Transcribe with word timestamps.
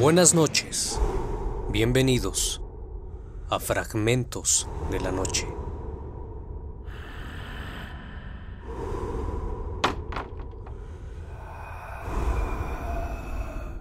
Buenas 0.00 0.34
noches, 0.34 0.98
bienvenidos 1.68 2.62
a 3.50 3.60
Fragmentos 3.60 4.66
de 4.90 4.98
la 4.98 5.12
Noche. 5.12 5.46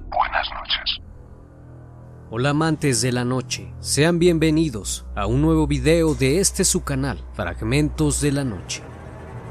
Buenas 0.10 0.48
noches. 0.54 1.02
Hola 2.30 2.50
amantes 2.50 3.02
de 3.02 3.14
la 3.14 3.24
noche, 3.24 3.74
sean 3.80 4.20
bienvenidos 4.20 5.06
a 5.16 5.26
un 5.26 5.42
nuevo 5.42 5.68
video 5.68 6.16
de 6.16 6.42
este 6.42 6.66
su 6.66 6.84
canal, 6.84 7.24
Fragmentos 7.32 8.20
de 8.20 8.34
la 8.34 8.44
Noche. 8.44 8.84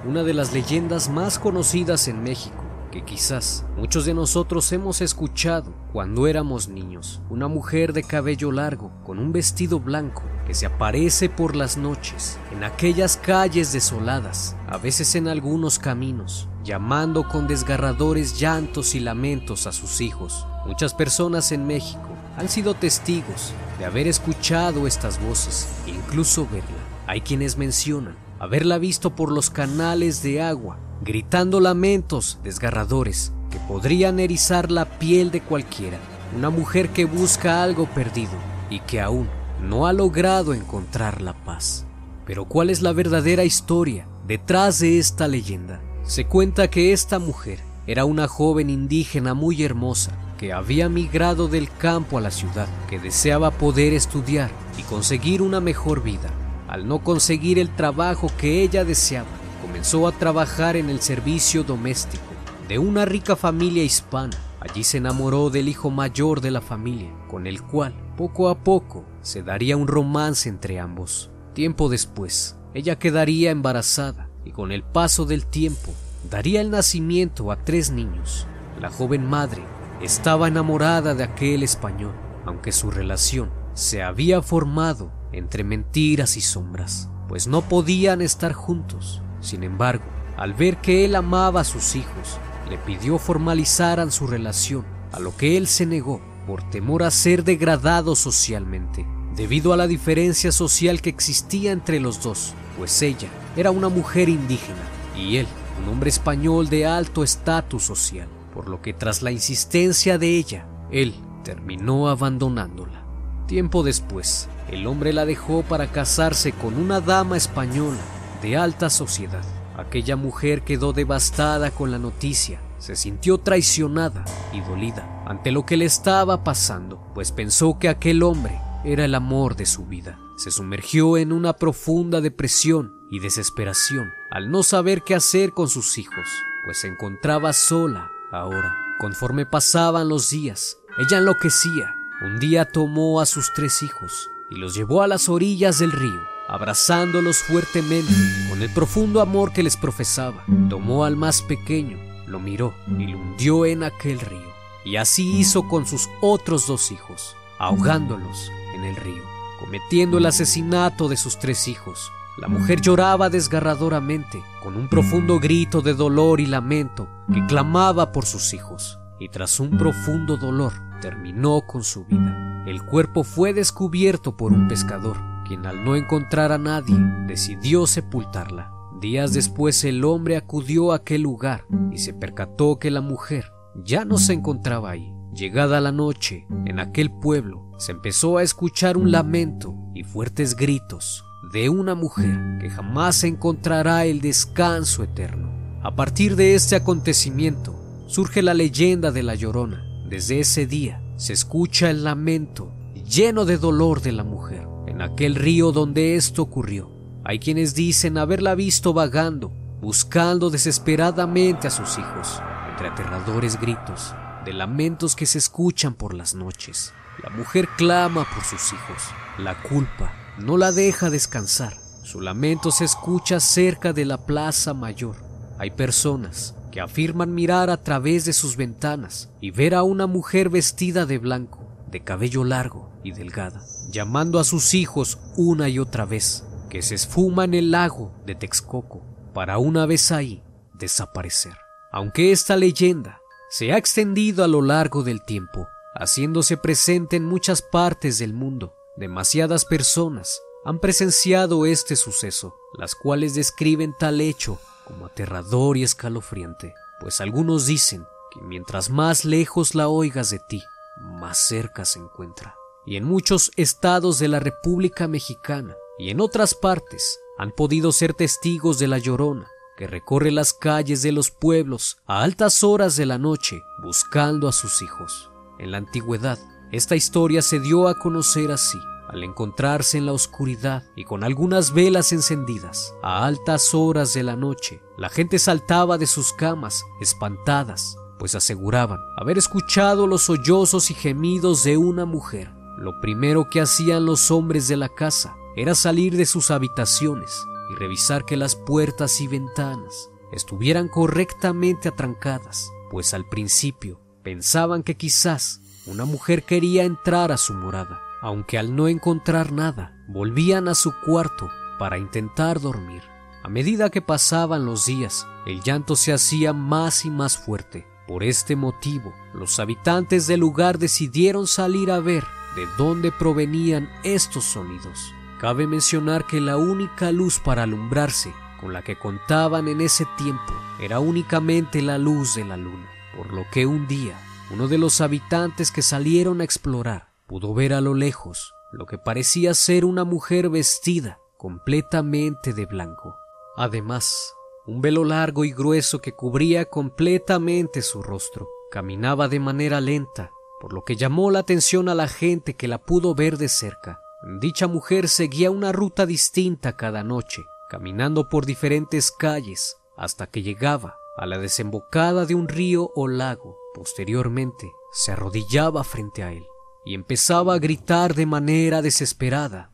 Una 0.07 0.23
de 0.23 0.35
las 0.35 0.53
leyendas 0.53 1.09
más 1.09 1.39
conocidas 1.39 2.09
en 2.09 2.23
México, 2.23 2.58
que 2.91 3.05
quizás 3.05 3.65
muchos 3.77 4.05
de 4.05 4.15
nosotros 4.15 4.73
hemos 4.73 5.01
escuchado 5.01 5.75
cuando 5.93 6.27
éramos 6.27 6.69
niños. 6.69 7.21
Una 7.29 7.49
mujer 7.49 7.93
de 7.93 8.03
cabello 8.03 8.53
largo, 8.53 8.91
con 9.05 9.19
un 9.19 9.33
vestido 9.33 9.81
blanco, 9.81 10.23
que 10.47 10.55
se 10.55 10.67
aparece 10.67 11.29
por 11.29 11.57
las 11.57 11.77
noches, 11.77 12.39
en 12.53 12.65
aquellas 12.65 13.17
calles 13.17 13.73
desoladas, 13.73 14.57
a 14.67 14.79
veces 14.79 15.15
en 15.15 15.29
algunos 15.29 15.79
caminos, 15.79 16.49
llamando 16.65 17.29
con 17.29 17.47
desgarradores 17.47 18.39
llantos 18.39 18.95
y 18.95 19.01
lamentos 19.01 19.67
a 19.67 19.73
sus 19.73 20.01
hijos. 20.01 20.47
Muchas 20.67 20.95
personas 20.95 21.53
en 21.53 21.67
México 21.67 22.09
han 22.37 22.49
sido 22.49 22.75
testigos 22.75 23.53
de 23.79 23.85
haber 23.85 24.07
escuchado 24.07 24.87
estas 24.87 25.23
voces 25.23 25.69
e 25.87 25.91
incluso 25.91 26.47
verla. 26.51 26.69
Hay 27.07 27.21
quienes 27.23 27.57
mencionan 27.57 28.28
haberla 28.39 28.79
visto 28.79 29.15
por 29.15 29.33
los 29.33 29.51
canales 29.51 30.23
de 30.23 30.43
agua, 30.43 30.79
gritando 31.03 31.61
lamentos 31.61 32.39
desgarradores 32.43 33.33
que 33.51 33.59
podrían 33.61 34.21
erizar 34.21 34.71
la 34.71 34.99
piel 34.99 35.31
de 35.31 35.41
cualquiera. 35.41 35.99
Una 36.37 36.51
mujer 36.51 36.91
que 36.91 37.05
busca 37.05 37.63
algo 37.63 37.87
perdido 37.87 38.33
y 38.71 38.81
que 38.81 39.01
aún 39.01 39.29
no 39.63 39.87
ha 39.87 39.93
logrado 39.93 40.55
encontrar 40.55 41.23
la 41.23 41.33
paz. 41.33 41.87
Pero 42.27 42.45
¿cuál 42.45 42.71
es 42.71 42.83
la 42.83 42.93
verdadera 42.93 43.45
historia 43.45 44.07
detrás 44.27 44.79
de 44.79 44.99
esta 44.99 45.27
leyenda? 45.27 45.81
Se 46.03 46.27
cuenta 46.27 46.69
que 46.69 46.93
esta 46.93 47.19
mujer 47.19 47.61
era 47.87 48.05
una 48.05 48.29
joven 48.29 48.69
indígena 48.69 49.35
muy 49.35 49.63
hermosa 49.63 50.13
que 50.39 50.53
había 50.53 50.89
migrado 50.89 51.49
del 51.49 51.71
campo 51.71 52.19
a 52.19 52.21
la 52.21 52.31
ciudad, 52.31 52.69
que 52.89 52.99
deseaba 52.99 53.51
poder 53.51 53.93
estudiar 53.93 54.51
y 54.79 54.83
conseguir 54.83 55.43
una 55.43 55.61
mejor 55.61 56.03
vida. 56.03 56.31
Al 56.69 56.87
no 56.87 57.03
conseguir 57.03 57.59
el 57.59 57.75
trabajo 57.75 58.31
que 58.37 58.63
ella 58.63 58.85
deseaba, 58.85 59.29
comenzó 59.63 60.07
a 60.07 60.13
trabajar 60.13 60.77
en 60.77 60.91
el 60.91 61.01
servicio 61.01 61.65
doméstico 61.65 62.25
de 62.69 62.79
una 62.79 63.07
rica 63.07 63.37
familia 63.37 63.83
hispana. 63.83 64.37
Allí 64.61 64.85
se 64.85 64.99
enamoró 64.99 65.49
del 65.49 65.69
hijo 65.69 65.91
mayor 65.91 66.43
de 66.43 66.51
la 66.51 66.61
familia, 66.61 67.11
con 67.27 67.47
el 67.47 67.63
cual 67.63 67.95
poco 68.19 68.51
a 68.51 68.65
poco 68.65 69.07
se 69.23 69.43
daría 69.43 69.79
un 69.79 69.89
romance 69.89 70.49
entre 70.49 70.79
ambos. 70.79 71.31
Tiempo 71.55 71.89
después, 71.89 72.59
ella 72.75 72.99
quedaría 72.99 73.51
embarazada 73.51 74.29
y 74.45 74.53
con 74.53 74.71
el 74.71 74.83
paso 74.83 75.25
del 75.25 75.47
tiempo 75.47 75.95
daría 76.31 76.61
el 76.61 76.71
nacimiento 76.71 77.51
a 77.51 77.65
tres 77.65 77.91
niños. 77.91 78.47
La 78.79 78.91
joven 78.91 79.25
madre 79.25 79.63
estaba 80.03 80.49
enamorada 80.49 81.15
de 81.15 81.25
aquel 81.25 81.63
español, 81.63 82.13
aunque 82.45 82.73
su 82.73 82.91
relación 82.91 83.51
se 83.73 84.03
había 84.03 84.43
formado 84.43 85.13
entre 85.33 85.65
mentiras 85.65 86.37
y 86.37 86.41
sombras, 86.41 87.09
pues 87.29 87.47
no 87.47 87.63
podían 87.63 88.21
estar 88.21 88.53
juntos. 88.53 89.23
Sin 89.41 89.63
embargo, 89.63 90.05
al 90.37 90.55
ver 90.55 90.79
que 90.79 91.05
él 91.05 91.15
amaba 91.15 91.61
a 91.61 91.65
sus 91.65 91.97
hijos, 91.97 92.39
le 92.69 92.79
pidió 92.79 93.19
formalizaran 93.19 94.13
su 94.13 94.27
relación, 94.27 94.85
a 95.13 95.21
lo 95.21 95.37
que 95.37 95.57
él 95.57 95.67
se 95.67 95.87
negó 95.87 96.21
por 96.47 96.69
temor 96.71 97.03
a 97.03 97.11
ser 97.11 97.45
degradado 97.45 98.15
socialmente, 98.15 99.07
debido 99.37 99.73
a 99.73 99.77
la 99.77 99.87
diferencia 99.87 100.53
social 100.53 101.01
que 101.01 101.11
existía 101.11 101.73
entre 101.73 102.01
los 102.01 102.23
dos, 102.23 102.55
pues 102.79 103.03
ella 103.03 103.29
era 103.57 103.71
una 103.71 103.89
mujer 103.89 104.29
indígena 104.29 104.83
y 105.17 105.37
él 105.37 105.47
un 105.83 105.89
hombre 105.89 106.11
español 106.11 106.69
de 106.69 106.87
alto 106.87 107.23
estatus 107.23 107.85
social, 107.85 108.29
por 108.53 108.69
lo 108.69 108.83
que 108.83 108.93
tras 108.93 109.23
la 109.23 109.31
insistencia 109.31 110.19
de 110.19 110.37
ella, 110.37 110.67
él 110.91 111.15
terminó 111.45 112.09
abandonándola. 112.09 113.05
Tiempo 113.47 113.83
después, 113.83 114.49
el 114.71 114.87
hombre 114.87 115.13
la 115.13 115.25
dejó 115.25 115.63
para 115.63 115.91
casarse 115.91 116.53
con 116.53 116.75
una 116.75 117.01
dama 117.01 117.37
española 117.37 117.99
de 118.43 118.57
alta 118.57 118.91
sociedad. 118.91 119.45
Aquella 119.77 120.17
mujer 120.17 120.63
quedó 120.63 120.93
devastada 120.93 121.71
con 121.71 121.91
la 121.91 121.99
noticia, 121.99 122.61
se 122.79 122.97
sintió 122.97 123.39
traicionada 123.39 124.25
y 124.53 124.61
dolida 124.61 125.25
ante 125.27 125.53
lo 125.53 125.65
que 125.65 125.77
le 125.77 125.85
estaba 125.85 126.45
pasando, 126.45 127.01
pues 127.15 127.33
pensó 127.33 127.79
que 127.79 127.89
aquel 127.89 128.23
hombre 128.23 128.61
era 128.85 129.05
el 129.05 129.15
amor 129.15 129.57
de 129.57 129.67
su 129.67 129.87
vida. 129.87 130.19
Se 130.37 130.51
sumergió 130.51 131.17
en 131.17 131.33
una 131.33 131.55
profunda 131.55 132.21
depresión 132.21 132.95
y 133.11 133.21
desesperación 133.21 134.13
al 134.31 134.51
no 134.51 134.63
saber 134.63 135.03
qué 135.03 135.15
hacer 135.15 135.53
con 135.53 135.69
sus 135.69 135.99
hijos, 135.99 136.29
pues 136.65 136.79
se 136.79 136.89
encontraba 136.89 137.53
sola 137.53 138.11
ahora. 138.31 138.77
Conforme 139.01 139.47
pasaban 139.47 140.09
los 140.09 140.31
días, 140.31 140.77
ella 140.99 141.19
enloquecía. 141.19 141.95
Un 142.21 142.41
día 142.41 142.65
tomó 142.65 143.21
a 143.21 143.27
sus 143.27 143.53
tres 143.55 143.83
hijos 143.85 144.29
y 144.51 144.57
los 144.57 144.75
llevó 144.75 145.03
a 145.03 145.09
las 145.09 145.29
orillas 145.29 145.79
del 145.79 145.93
río 145.93 146.21
abrazándolos 146.49 147.43
fuertemente 147.43 148.13
con 148.49 148.63
el 148.63 148.71
profundo 148.71 149.21
amor 149.21 149.53
que 149.53 149.63
les 149.63 149.77
profesaba. 149.77 150.45
Tomó 150.69 151.05
al 151.05 151.15
más 151.15 151.43
pequeño, 151.43 151.99
lo 152.27 152.41
miró 152.41 152.75
y 152.99 153.07
lo 153.07 153.19
hundió 153.19 153.67
en 153.67 153.85
aquel 153.85 154.19
río. 154.19 154.49
Y 154.85 154.97
así 154.97 155.39
hizo 155.39 155.69
con 155.69 155.87
sus 155.87 156.09
otros 156.23 156.67
dos 156.67 156.91
hijos, 156.91 157.37
ahogándolos 157.59 158.51
en 158.75 158.85
el 158.85 158.97
río, 158.97 159.23
cometiendo 159.61 160.17
el 160.17 160.25
asesinato 160.25 161.09
de 161.09 161.19
sus 161.19 161.39
tres 161.39 161.69
hijos. 161.69 162.11
La 162.39 162.49
mujer 162.49 162.81
lloraba 162.81 163.29
desgarradoramente, 163.29 164.43
con 164.63 164.77
un 164.77 164.89
profundo 164.89 165.41
grito 165.41 165.83
de 165.83 165.93
dolor 165.93 166.41
y 166.41 166.47
lamento 166.47 167.09
que 167.33 167.45
clamaba 167.47 168.11
por 168.13 168.25
sus 168.25 168.55
hijos. 168.55 168.99
Y 169.21 169.29
tras 169.29 169.61
un 169.61 169.77
profundo 169.77 170.37
dolor, 170.37 170.73
terminó 171.03 171.63
con 171.67 171.83
su 171.83 172.05
vida. 172.05 172.58
El 172.69 172.83
cuerpo 172.83 173.25
fue 173.25 173.55
descubierto 173.55 174.37
por 174.37 174.53
un 174.53 174.69
pescador 174.69 175.17
quien 175.47 175.65
al 175.65 175.83
no 175.85 175.97
encontrar 175.97 176.53
a 176.53 176.59
nadie 176.59 176.95
decidió 177.27 177.87
sepultarla. 177.87 178.71
Días 179.01 179.33
después 179.33 179.83
el 179.85 180.05
hombre 180.05 180.37
acudió 180.37 180.93
a 180.93 180.97
aquel 180.97 181.23
lugar 181.23 181.65
y 181.91 181.97
se 181.97 182.13
percató 182.13 182.79
que 182.79 182.91
la 182.91 183.01
mujer 183.01 183.51
ya 183.87 184.05
no 184.05 184.19
se 184.19 184.35
encontraba 184.35 184.91
ahí. 184.91 185.15
Llegada 185.35 185.81
la 185.81 185.93
noche, 185.93 186.47
en 186.67 186.79
aquel 186.79 187.11
pueblo 187.11 187.73
se 187.79 187.93
empezó 187.93 188.37
a 188.37 188.43
escuchar 188.43 188.99
un 188.99 189.13
lamento 189.13 189.75
y 189.95 190.05
fuertes 190.05 190.55
gritos 190.55 191.25
de 191.55 191.71
una 191.71 191.95
mujer 191.95 192.39
que 192.61 192.69
jamás 192.69 193.25
encontrará 193.25 194.05
el 194.05 194.21
descanso 194.21 195.03
eterno. 195.03 195.51
A 195.83 195.97
partir 195.97 196.37
de 196.37 196.55
este 196.55 196.77
acontecimiento 196.77 198.05
surge 198.09 198.43
la 198.43 198.53
leyenda 198.53 199.11
de 199.11 199.23
la 199.23 199.35
Llorona. 199.35 199.87
Desde 200.11 200.41
ese 200.41 200.67
día 200.67 201.03
se 201.19 201.33
escucha 201.33 201.91
el 201.91 202.05
lamento 202.05 202.73
lleno 203.05 203.45
de 203.45 203.59
dolor 203.59 204.01
de 204.01 204.13
la 204.13 204.23
mujer 204.23 204.67
en 204.87 205.03
aquel 205.03 205.35
río 205.35 205.73
donde 205.73 206.15
esto 206.15 206.43
ocurrió. 206.43 206.91
Hay 207.25 207.41
quienes 207.41 207.75
dicen 207.75 208.19
haberla 208.19 208.55
visto 208.55 208.93
vagando, 208.93 209.51
buscando 209.81 210.49
desesperadamente 210.49 211.67
a 211.67 211.71
sus 211.71 211.99
hijos, 211.99 212.41
entre 212.71 212.89
aterradores 212.89 213.61
gritos, 213.61 214.15
de 214.45 214.53
lamentos 214.53 215.17
que 215.17 215.27
se 215.27 215.39
escuchan 215.39 215.95
por 215.95 216.15
las 216.15 216.35
noches. 216.35 216.95
La 217.23 217.31
mujer 217.31 217.69
clama 217.77 218.27
por 218.33 218.45
sus 218.45 218.73
hijos. 218.73 219.03
La 219.39 219.61
culpa 219.63 220.13
no 220.39 220.57
la 220.57 220.71
deja 220.73 221.11
descansar. 221.11 221.75
Su 222.05 222.21
lamento 222.21 222.71
se 222.71 222.85
escucha 222.85 223.41
cerca 223.41 223.93
de 223.93 224.05
la 224.05 224.25
plaza 224.25 224.73
mayor. 224.73 225.17
Hay 225.59 225.73
personas 225.73 226.55
que 226.71 226.81
afirman 226.81 227.35
mirar 227.35 227.71
a 227.71 227.83
través 227.83 228.25
de 228.25 228.33
sus 228.33 228.57
ventanas 228.57 229.31
y 229.41 229.51
ver 229.51 229.75
a 229.75 229.83
una 229.83 230.07
mujer 230.07 230.51
vestida 230.51 231.07
de 231.07 231.19
blanco, 231.19 231.67
de 231.91 232.05
cabello 232.05 232.45
largo 232.45 232.91
y 233.03 233.13
delgada, 233.13 233.63
llamando 233.91 234.39
a 234.39 234.45
sus 234.45 234.75
hijos 234.75 235.19
una 235.37 235.69
y 235.69 235.79
otra 235.79 236.05
vez, 236.05 236.45
que 236.69 236.83
se 236.83 236.95
esfuma 236.95 237.45
en 237.45 237.55
el 237.55 237.71
lago 237.71 238.13
de 238.27 238.35
Texcoco, 238.35 239.03
para 239.33 239.59
una 239.59 239.87
vez 239.87 240.13
ahí 240.13 240.43
desaparecer. 240.75 241.55
Aunque 241.91 242.33
esta 242.33 242.57
leyenda 242.57 243.21
se 243.51 243.73
ha 243.73 243.79
extendido 243.79 244.45
a 244.45 244.49
lo 244.49 244.61
largo 244.61 245.03
del 245.03 245.25
tiempo, 245.25 245.67
haciéndose 245.95 246.57
presente 246.57 247.17
en 247.17 247.25
muchas 247.25 247.63
partes 247.63 248.19
del 248.19 248.35
mundo, 248.35 248.75
demasiadas 248.97 249.65
personas 249.65 250.41
han 250.65 250.81
presenciado 250.81 251.65
este 251.65 251.97
suceso, 251.97 252.55
las 252.79 252.95
cuales 252.95 253.35
describen 253.35 253.95
tal 253.99 254.21
hecho 254.21 254.61
como 254.89 255.07
aterrador 255.07 255.77
y 255.77 255.85
escalofriante, 255.85 256.75
pues 257.01 257.21
algunos 257.21 257.67
dicen 257.67 258.07
que 258.33 258.41
mientras 258.41 258.91
más 258.91 259.25
lejos 259.25 259.75
la 259.75 259.89
oigas 259.89 260.31
de 260.31 260.41
ti, 260.41 260.63
más 261.01 261.39
cerca 261.39 261.85
se 261.85 262.01
encuentra. 262.01 262.57
Y 262.85 262.97
en 262.97 263.05
muchos 263.05 263.53
estados 263.57 264.19
de 264.19 264.29
la 264.29 264.41
República 264.41 265.07
Mexicana 265.07 265.77
y 265.99 266.11
en 266.11 266.21
otras 266.21 266.55
partes 266.55 267.21
han 267.39 267.53
podido 267.53 267.93
ser 267.93 268.15
testigos 268.15 268.79
de 268.79 268.89
la 268.89 268.99
llorona 268.99 269.47
que 269.77 269.87
recorre 269.87 270.33
las 270.33 270.53
calles 270.53 271.03
de 271.03 271.13
los 271.13 271.31
pueblos 271.31 271.99
a 272.07 272.23
altas 272.25 272.65
horas 272.65 272.97
de 272.97 273.07
la 273.07 273.19
noche 273.19 273.63
buscando 273.81 274.49
a 274.49 274.53
sus 274.53 274.83
hijos. 274.83 275.31
En 275.59 275.71
la 275.71 275.79
antigüedad, 275.79 276.39
Esta 276.71 276.97
historia 276.97 277.41
se 277.41 277.61
dio 277.61 277.89
a 277.89 277.99
conocer 277.99 278.51
así, 278.53 278.79
al 279.09 279.25
encontrarse 279.25 279.99
en 279.99 280.07
la 280.07 280.13
oscuridad 280.13 280.85
y 280.95 281.05
con 281.05 281.25
algunas 281.25 281.73
velas 281.73 282.13
encendidas, 282.13 282.95
a 283.03 283.25
altas 283.25 283.75
horas 283.75 284.13
de 284.15 284.23
la 284.23 284.37
noche, 284.37 284.83
la 284.97 285.09
gente 285.09 285.39
saltaba 285.39 285.99
de 285.99 286.07
sus 286.07 286.33
camas, 286.33 286.85
espantadas, 287.01 287.97
pues 288.19 288.35
aseguraban 288.35 288.99
haber 289.17 289.39
escuchado 289.39 290.07
los 290.07 290.23
sollozos 290.23 290.91
y 290.91 290.95
gemidos 290.95 291.65
de 291.65 291.77
una 291.77 292.05
mujer. 292.05 292.53
Lo 292.77 293.01
primero 293.01 293.49
que 293.51 293.61
hacían 293.61 294.05
los 294.05 294.31
hombres 294.31 294.69
de 294.69 294.77
la 294.77 294.89
casa 294.89 295.37
era 295.57 295.75
salir 295.75 296.17
de 296.17 296.27
sus 296.27 296.51
habitaciones 296.51 297.43
y 297.71 297.75
revisar 297.75 298.25
que 298.25 298.37
las 298.37 298.55
puertas 298.57 299.21
y 299.21 299.27
ventanas 299.27 300.11
estuvieran 300.33 300.89
correctamente 300.89 301.89
atrancadas, 301.89 302.71
pues 302.91 303.15
al 303.15 303.29
principio 303.29 304.01
pensaban 304.23 304.83
que 304.83 304.97
quizás 304.97 305.61
una 305.87 306.05
mujer 306.05 306.45
quería 306.45 306.85
entrar 306.85 307.33
a 307.33 307.39
su 307.39 307.55
morada, 307.55 308.03
aunque 308.21 308.59
al 308.59 308.75
no 308.75 308.89
encontrar 308.89 309.53
nada, 309.53 309.95
volvían 310.07 310.69
a 310.69 310.75
su 310.75 310.93
cuarto 311.05 311.51
para 311.79 311.99
intentar 311.99 312.61
dormir. 312.61 313.03
A 313.43 313.49
medida 313.49 313.91
que 313.91 314.03
pasaban 314.03 314.65
los 314.65 314.87
días, 314.87 315.27
el 315.47 315.63
llanto 315.63 315.97
se 315.97 316.13
hacía 316.13 316.53
más 316.53 317.05
y 317.05 317.11
más 317.11 317.39
fuerte. 317.39 317.87
Por 318.07 318.25
este 318.25 318.57
motivo, 318.57 319.15
los 319.35 319.61
habitantes 319.61 320.27
del 320.27 320.41
lugar 320.41 320.79
decidieron 320.79 321.47
salir 321.47 321.91
a 321.91 322.01
ver 322.01 322.25
de 322.57 322.67
dónde 322.77 323.13
provenían 323.13 323.89
estos 324.03 324.45
sonidos. 324.45 325.15
Cabe 325.41 325.67
mencionar 325.67 326.27
que 326.27 326.41
la 326.41 326.57
única 326.57 327.13
luz 327.13 327.39
para 327.39 327.63
alumbrarse 327.63 328.33
con 328.61 328.73
la 328.73 328.83
que 328.83 328.99
contaban 328.99 329.69
en 329.69 329.81
ese 329.81 330.05
tiempo 330.17 330.53
era 330.81 330.99
únicamente 330.99 331.81
la 331.81 331.97
luz 331.97 332.35
de 332.35 332.45
la 332.45 332.57
luna, 332.57 332.89
por 333.17 333.33
lo 333.33 333.47
que 333.53 333.67
un 333.67 333.87
día 333.87 334.19
uno 334.51 334.67
de 334.67 334.79
los 334.79 335.01
habitantes 335.01 335.71
que 335.71 335.83
salieron 335.83 336.41
a 336.41 336.45
explorar 336.45 337.08
pudo 337.29 337.55
ver 337.55 337.75
a 337.75 337.81
lo 337.81 337.95
lejos 337.95 338.55
lo 338.73 338.87
que 338.87 338.99
parecía 338.99 339.55
ser 339.55 339.85
una 339.85 340.05
mujer 340.05 340.49
vestida 340.49 341.21
completamente 341.37 342.55
de 342.55 342.67
blanco. 342.67 343.17
Además, 343.57 344.35
un 344.67 344.81
velo 344.81 345.05
largo 345.05 345.45
y 345.45 345.53
grueso 345.53 346.01
que 346.01 346.13
cubría 346.13 346.65
completamente 346.67 347.83
su 347.83 348.03
rostro. 348.03 348.49
Caminaba 348.71 349.29
de 349.29 349.41
manera 349.41 349.81
lenta, 349.81 350.31
por 350.61 350.73
lo 350.73 350.85
que 350.85 350.97
llamó 350.97 351.31
la 351.31 351.39
atención 351.39 351.89
a 351.89 351.95
la 351.95 352.09
gente 352.09 352.55
que 352.55 352.69
la 352.69 352.79
pudo 352.79 353.15
ver 353.15 353.39
de 353.39 353.49
cerca. 353.49 354.01
Dicha 354.41 354.67
mujer 354.67 355.09
seguía 355.09 355.51
una 355.51 355.73
ruta 355.73 356.07
distinta 356.07 356.77
cada 356.77 357.05
noche, 357.05 357.45
caminando 357.71 358.29
por 358.29 358.47
diferentes 358.47 359.11
calles 359.11 359.77
hasta 359.97 360.27
que 360.27 360.43
llegaba 360.43 360.99
a 361.17 361.27
la 361.27 361.39
desembocada 361.39 362.27
de 362.27 362.35
un 362.35 362.49
río 362.49 362.91
o 362.95 363.09
lago. 363.09 363.57
Posteriormente, 363.75 364.71
se 364.93 365.13
arrodillaba 365.13 365.85
frente 365.85 366.23
a 366.23 366.33
él 366.33 366.47
y 366.89 366.95
empezaba 366.95 367.53
a 367.53 367.59
gritar 367.59 368.15
de 368.15 368.25
manera 368.25 368.81
desesperada. 368.81 369.71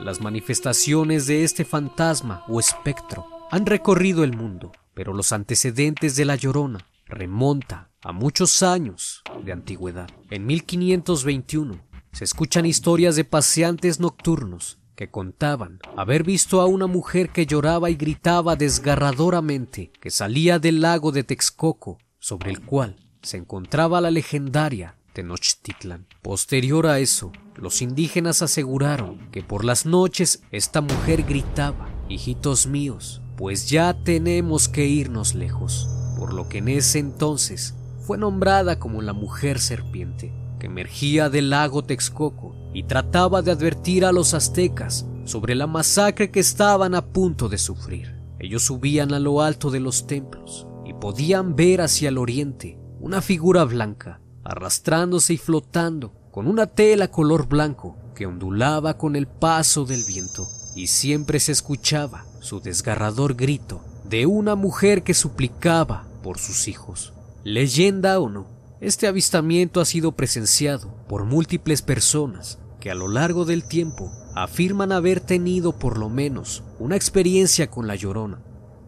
Las 0.00 0.22
manifestaciones 0.22 1.26
de 1.26 1.44
este 1.44 1.66
fantasma 1.66 2.42
o 2.48 2.58
espectro 2.58 3.26
han 3.50 3.66
recorrido 3.66 4.24
el 4.24 4.34
mundo, 4.34 4.72
pero 4.94 5.12
los 5.12 5.30
antecedentes 5.30 6.16
de 6.16 6.24
la 6.24 6.36
Llorona 6.36 6.78
remonta 7.04 7.90
a 8.02 8.12
muchos 8.12 8.62
años 8.62 9.22
de 9.44 9.52
antigüedad. 9.52 10.08
En 10.30 10.46
1521 10.46 11.78
se 12.12 12.24
escuchan 12.24 12.64
historias 12.64 13.14
de 13.14 13.24
paseantes 13.24 14.00
nocturnos 14.00 14.78
que 14.96 15.10
contaban 15.10 15.80
haber 15.98 16.22
visto 16.22 16.62
a 16.62 16.66
una 16.66 16.86
mujer 16.86 17.28
que 17.28 17.44
lloraba 17.44 17.90
y 17.90 17.96
gritaba 17.96 18.56
desgarradoramente 18.56 19.92
que 20.00 20.10
salía 20.10 20.58
del 20.58 20.80
lago 20.80 21.12
de 21.12 21.24
Texcoco, 21.24 21.98
sobre 22.18 22.52
el 22.52 22.64
cual 22.64 22.96
se 23.20 23.36
encontraba 23.36 24.00
la 24.00 24.10
legendaria 24.10 24.97
Tenochtitlan. 25.18 26.06
Posterior 26.22 26.86
a 26.86 27.00
eso, 27.00 27.32
los 27.56 27.82
indígenas 27.82 28.40
aseguraron 28.40 29.32
que 29.32 29.42
por 29.42 29.64
las 29.64 29.84
noches 29.84 30.44
esta 30.52 30.80
mujer 30.80 31.24
gritaba, 31.24 31.88
hijitos 32.08 32.68
míos, 32.68 33.20
pues 33.36 33.68
ya 33.68 34.04
tenemos 34.04 34.68
que 34.68 34.86
irnos 34.86 35.34
lejos, 35.34 35.88
por 36.16 36.32
lo 36.32 36.48
que 36.48 36.58
en 36.58 36.68
ese 36.68 37.00
entonces 37.00 37.74
fue 38.06 38.16
nombrada 38.16 38.78
como 38.78 39.02
la 39.02 39.12
mujer 39.12 39.58
serpiente 39.58 40.32
que 40.60 40.66
emergía 40.66 41.28
del 41.28 41.50
lago 41.50 41.82
Texcoco 41.82 42.54
y 42.72 42.84
trataba 42.84 43.42
de 43.42 43.50
advertir 43.50 44.04
a 44.04 44.12
los 44.12 44.34
aztecas 44.34 45.04
sobre 45.24 45.56
la 45.56 45.66
masacre 45.66 46.30
que 46.30 46.38
estaban 46.38 46.94
a 46.94 47.04
punto 47.04 47.48
de 47.48 47.58
sufrir. 47.58 48.14
Ellos 48.38 48.62
subían 48.62 49.12
a 49.12 49.18
lo 49.18 49.42
alto 49.42 49.72
de 49.72 49.80
los 49.80 50.06
templos 50.06 50.68
y 50.86 50.94
podían 50.94 51.56
ver 51.56 51.80
hacia 51.80 52.08
el 52.08 52.18
oriente 52.18 52.78
una 53.00 53.20
figura 53.20 53.64
blanca, 53.64 54.20
arrastrándose 54.48 55.34
y 55.34 55.36
flotando 55.36 56.14
con 56.30 56.48
una 56.48 56.66
tela 56.66 57.10
color 57.10 57.48
blanco 57.48 57.96
que 58.14 58.26
ondulaba 58.26 58.96
con 58.96 59.14
el 59.14 59.28
paso 59.28 59.84
del 59.84 60.02
viento, 60.04 60.48
y 60.74 60.86
siempre 60.86 61.38
se 61.38 61.52
escuchaba 61.52 62.24
su 62.40 62.60
desgarrador 62.60 63.34
grito 63.34 63.82
de 64.04 64.26
una 64.26 64.54
mujer 64.54 65.02
que 65.02 65.12
suplicaba 65.12 66.08
por 66.22 66.38
sus 66.38 66.66
hijos. 66.66 67.12
Leyenda 67.44 68.18
o 68.20 68.28
no, 68.28 68.46
este 68.80 69.06
avistamiento 69.06 69.80
ha 69.80 69.84
sido 69.84 70.12
presenciado 70.12 70.94
por 71.08 71.24
múltiples 71.24 71.82
personas 71.82 72.58
que 72.80 72.90
a 72.90 72.94
lo 72.94 73.08
largo 73.08 73.44
del 73.44 73.64
tiempo 73.64 74.10
afirman 74.34 74.92
haber 74.92 75.20
tenido 75.20 75.78
por 75.78 75.98
lo 75.98 76.08
menos 76.08 76.64
una 76.78 76.96
experiencia 76.96 77.70
con 77.70 77.86
la 77.86 77.96
llorona. 77.96 78.40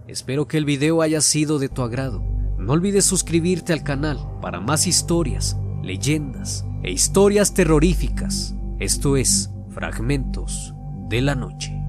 Espero 0.07 0.49
que 0.49 0.57
el 0.57 0.65
video 0.65 1.03
haya 1.03 1.21
sido 1.21 1.59
de 1.59 1.69
tu 1.69 1.83
agrado. 1.83 2.30
No 2.71 2.75
olvides 2.75 3.05
suscribirte 3.05 3.73
al 3.73 3.83
canal 3.83 4.39
para 4.41 4.61
más 4.61 4.87
historias, 4.87 5.59
leyendas 5.83 6.65
e 6.85 6.93
historias 6.93 7.53
terroríficas. 7.53 8.55
Esto 8.79 9.17
es 9.17 9.51
Fragmentos 9.71 10.73
de 11.09 11.21
la 11.21 11.35
Noche. 11.35 11.80